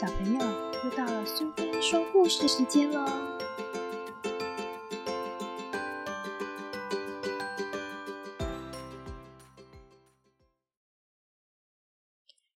[0.00, 0.40] 小朋友，
[0.84, 3.04] 又到了苏菲说故事时间喽！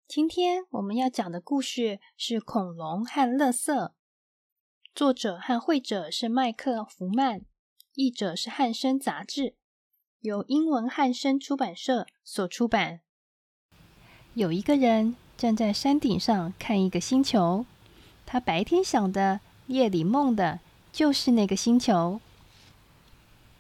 [0.07, 3.87] 今天我们要讲的故事是《恐龙和乐色》，
[4.95, 7.41] 作者和绘者是麦克·福曼，
[7.95, 9.57] 译者是汉生杂志，
[10.21, 13.01] 由英文汉生出版社所出版。
[14.35, 15.17] 有一个人。
[15.37, 17.67] 站在山顶上看一个星球，
[18.25, 20.61] 他白天想的，夜里梦的，
[20.93, 22.21] 就是那个星球。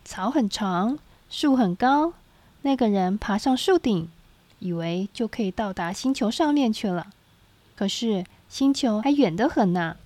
[0.05, 2.15] 草很长，树很高。
[2.63, 4.09] 那个人爬上树顶，
[4.61, 7.09] 以为就可以到达星球上面去了。
[7.75, 9.97] 可是星球还远得很呢。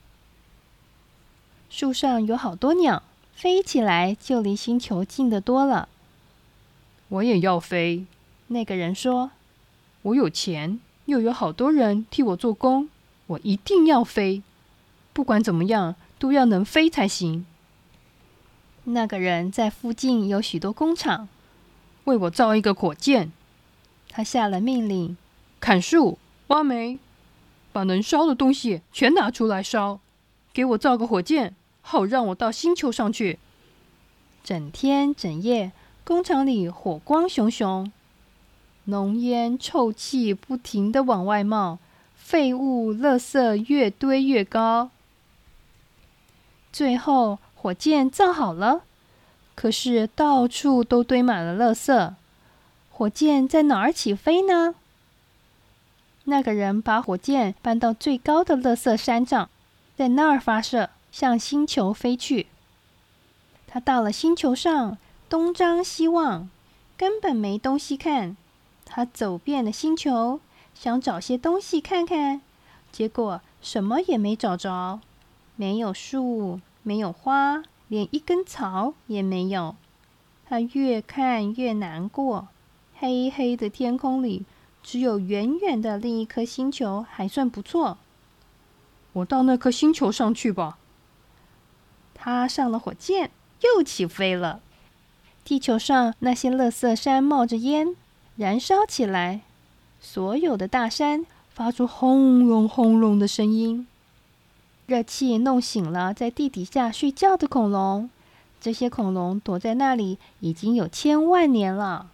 [1.68, 3.02] 树上有好多鸟，
[3.34, 5.90] 飞起来就离星球近得多了。
[7.08, 8.06] 我也要飞，
[8.46, 9.32] 那个人说
[10.02, 12.88] ：“我有钱。”又有好多人替我做工，
[13.26, 14.42] 我一定要飞。
[15.12, 17.46] 不管怎么样，都要能飞才行。
[18.84, 21.28] 那个人在附近有许多工厂，
[22.04, 23.32] 为我造一个火箭。
[24.08, 25.16] 他下了命令：
[25.58, 26.98] 砍树、挖煤，
[27.72, 30.00] 把能烧的东西全拿出来烧，
[30.52, 33.38] 给我造个火箭，好让我到星球上去。
[34.44, 35.72] 整天整夜，
[36.04, 37.90] 工厂里火光熊熊。
[38.86, 41.78] 浓烟臭气不停的往外冒，
[42.14, 44.90] 废物垃圾越堆越高。
[46.72, 48.82] 最后，火箭造好了，
[49.54, 52.14] 可是到处都堆满了垃圾。
[52.90, 54.74] 火箭在哪儿起飞呢？
[56.24, 59.48] 那个人把火箭搬到最高的垃圾山上，
[59.96, 62.46] 在那儿发射，向星球飞去。
[63.66, 64.98] 他到了星球上，
[65.28, 66.48] 东张西望，
[66.96, 68.36] 根本没东西看。
[68.86, 70.40] 他走遍了星球，
[70.72, 72.40] 想找些东西看看，
[72.90, 75.00] 结果什么也没找着。
[75.56, 79.74] 没有树，没有花，连一根草也没有。
[80.48, 82.48] 他越看越难过。
[82.98, 84.46] 黑黑的天空里，
[84.82, 87.98] 只有远远的另一颗星球还算不错。
[89.14, 90.78] 我到那颗星球上去吧。
[92.14, 93.30] 他上了火箭，
[93.62, 94.60] 又起飞了。
[95.44, 97.96] 地球上那些垃圾山冒着烟。
[98.36, 99.40] 燃烧起来，
[99.98, 103.86] 所有的大山发出轰隆轰隆的声音。
[104.84, 108.10] 热气弄醒了在地底下睡觉的恐龙，
[108.60, 112.10] 这些恐龙躲在那里已经有千万年了。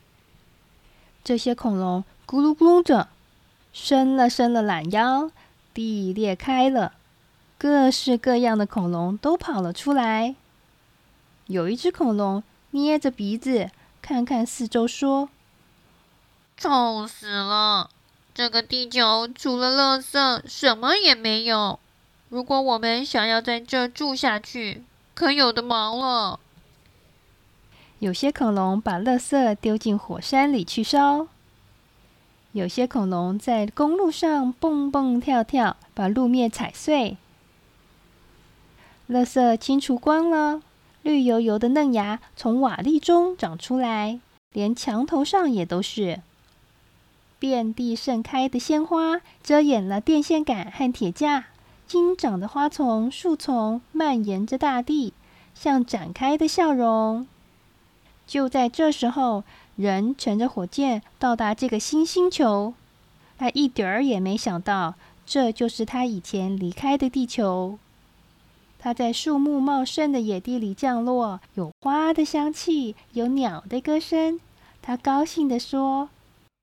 [1.25, 3.09] 这些恐龙咕噜咕噜着，
[3.73, 5.33] 伸了伸了懒腰，
[5.75, 6.93] 地裂开了，
[7.59, 10.37] 各式各样的恐龙都跑了出来。
[11.49, 15.29] 有一只恐龙捏着鼻子，看看四周，说。
[16.57, 17.91] 臭死了！
[18.35, 21.79] 这个地球除了垃圾，什么也没有。
[22.29, 24.83] 如果我们想要在这住下去，
[25.15, 26.41] 可有的忙了。
[27.99, 31.29] 有些恐龙把垃圾丢进火山里去烧，
[32.53, 37.17] 有些恐龙在公路上蹦蹦跳跳，把路面踩碎。
[39.11, 40.63] 垃圾清除光了，
[41.03, 44.19] 绿油油的嫩芽从瓦砾中长出来，
[44.53, 46.21] 连墙头上也都是。
[47.43, 51.47] 遍地盛开的鲜花遮掩了电线杆和铁架，
[51.89, 55.13] 金长的花丛、树丛蔓延着大地，
[55.53, 57.27] 像展开的笑容。
[58.29, 59.43] 就在这时候，
[59.75, 62.75] 人乘着火箭到达这个新星球，
[63.37, 64.95] 他一点儿也没想到，
[65.27, 67.77] 这就是他以前离开的地球。
[68.79, 74.39] 他在树木茂盛的野地里降落，有花的香气，有鸟的歌声。
[74.81, 76.09] 他高兴地说。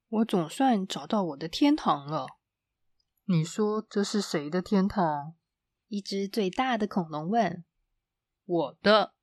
[0.09, 2.25] 我总算找到我的天堂了。
[3.25, 5.35] 你说这是谁的天堂？
[5.87, 7.63] 一只最大的恐龙问。
[8.43, 9.13] 我的。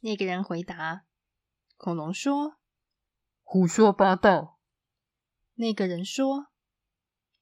[0.00, 1.04] 那个人回答。
[1.76, 2.56] 恐龙说
[3.44, 4.58] ：“胡说八道。”
[5.54, 6.48] 那个人说：“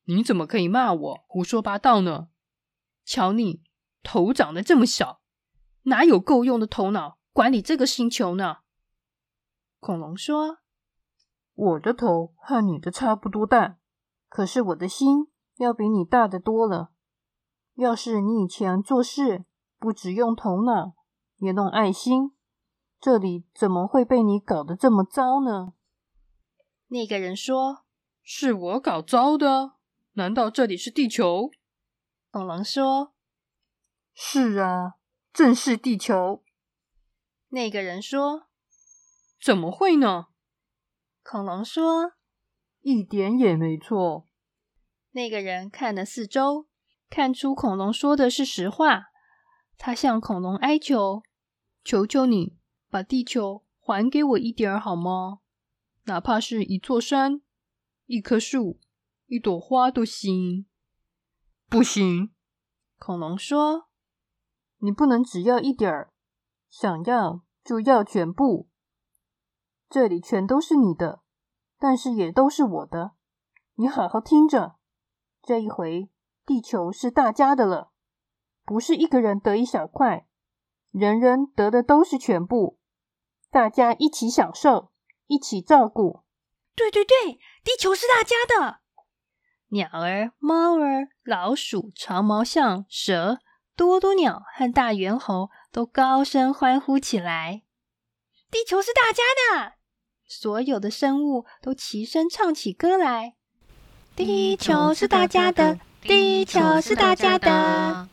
[0.05, 2.29] 你怎么可以骂我胡说八道呢？
[3.05, 3.63] 瞧你
[4.03, 5.23] 头长得这么小，
[5.85, 8.59] 哪有够用的头脑管理这个星球呢？”
[9.81, 10.59] 恐龙说。
[11.59, 13.79] 我的头和你的差不多大，
[14.29, 15.27] 可是我的心
[15.57, 16.93] 要比你大得多了。
[17.75, 19.45] 要是你以前做事
[19.77, 20.95] 不只用头脑，
[21.39, 22.31] 也弄爱心，
[23.01, 25.73] 这里怎么会被你搞得这么糟呢？
[26.87, 27.85] 那个人说
[28.23, 29.73] ：“是我搞糟的？
[30.13, 31.51] 难道这里是地球？”
[32.31, 33.15] 恐龙说
[34.15, 34.95] ：“是啊，
[35.33, 36.45] 正是地球。”
[37.51, 38.47] 那个人说
[39.43, 40.27] ：“怎么会呢？”
[41.31, 42.15] 恐龙说
[42.81, 44.27] ：“一点也没错。”
[45.13, 46.67] 那个人看了四周，
[47.11, 49.09] 看出恐龙说的是实话，
[49.77, 51.23] 他向恐龙哀求
[51.85, 52.57] ：“求求你，
[52.89, 55.41] 把地球还给我一点儿好吗？
[56.05, 57.43] 哪怕是一座山、
[58.07, 58.81] 一棵树、
[59.27, 60.65] 一朵花都行。”
[61.69, 62.33] 不行，
[62.99, 63.89] 恐龙说
[64.81, 66.11] ：“你不能只要一点儿，
[66.71, 68.71] 想要就要全部。
[69.89, 71.23] 这里全都是你的，
[71.79, 73.13] 但是也都是我的。
[73.75, 74.77] 你好好听着，
[75.43, 76.11] 这一回。”
[76.49, 77.91] 地球是大家的了，
[78.65, 80.27] 不是一个人得一小块，
[80.91, 82.79] 人人得的都是全部，
[83.51, 84.91] 大家一起享受，
[85.27, 86.25] 一起照顾。
[86.75, 88.81] 对对对，地球是大家的。
[89.73, 93.41] 鸟儿、猫儿、老鼠、长毛象、蛇、
[93.77, 97.65] 多多鸟和大猿猴都高声欢呼起来
[98.51, 99.75] ：“地球是大家的！”
[100.29, 103.35] 所有的生物都齐声唱起歌来
[104.15, 108.09] ：“地球是大家的。”地球是大家的。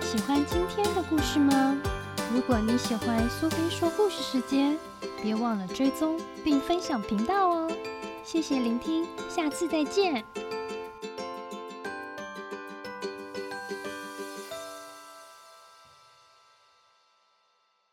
[0.00, 1.76] 喜欢今天的故事吗？
[2.32, 4.78] 如果你喜欢苏菲说故事时间，
[5.20, 7.70] 别忘了追踪并分享频道哦。
[8.24, 10.24] 谢谢聆听，下次再见。